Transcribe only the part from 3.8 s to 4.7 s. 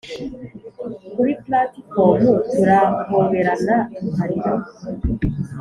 tukarira.